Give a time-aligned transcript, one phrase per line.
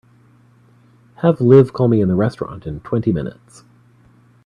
[1.17, 3.63] Have Liv call me in the restaurant in twenty minutes.